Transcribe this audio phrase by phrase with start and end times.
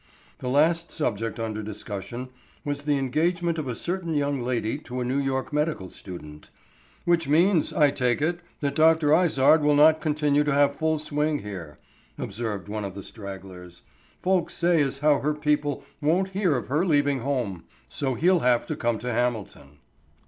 [0.39, 2.29] The last subject under discussion
[2.65, 6.49] was the engagement of a certain young lady to a New York medical student.
[7.05, 9.13] "Which means, I take it, that Dr.
[9.13, 11.77] Izard will not continue to have full swing here,"
[12.17, 13.83] observed one of the stragglers.
[14.23, 17.65] "Folks say as how her people won't hear of her leaving home.
[17.87, 19.77] So he'll have to come to Hamilton."